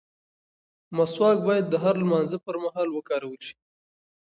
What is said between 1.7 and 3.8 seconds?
هر لمانځه پر مهال وکارول شي.